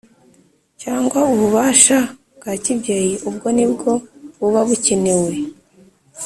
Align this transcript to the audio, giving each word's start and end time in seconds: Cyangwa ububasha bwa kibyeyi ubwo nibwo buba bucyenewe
Cyangwa 0.81 1.19
ububasha 1.33 1.97
bwa 2.37 2.53
kibyeyi 2.63 3.13
ubwo 3.29 3.47
nibwo 3.57 3.91
buba 4.39 4.61
bucyenewe 4.67 5.33